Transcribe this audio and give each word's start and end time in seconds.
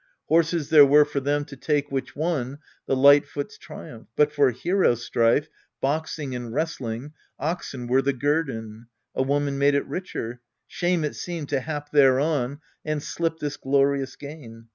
Horses 0.29 0.69
there 0.69 0.83
were 0.83 1.05
for 1.05 1.19
them 1.19 1.45
to 1.45 1.55
take 1.55 1.91
which 1.91 2.15
won 2.15 2.57
The 2.87 2.95
light 2.95 3.27
foot's 3.27 3.55
triumph; 3.55 4.07
but 4.15 4.31
for 4.31 4.49
hero 4.49 4.95
strife, 4.95 5.47
Boxing 5.79 6.33
and 6.33 6.51
wrestling, 6.51 7.13
oxen 7.37 7.85
were 7.85 8.01
the 8.01 8.11
guerdon: 8.13 8.87
A 9.13 9.21
woman 9.21 9.59
made 9.59 9.75
it 9.75 9.85
richer. 9.85 10.41
Shame 10.65 11.03
it 11.03 11.15
seemed 11.15 11.49
To 11.49 11.59
hap 11.59 11.91
thereon, 11.91 12.61
and 12.83 13.03
slip 13.03 13.37
this 13.37 13.57
glorious 13.57 14.15
gain. 14.15 14.69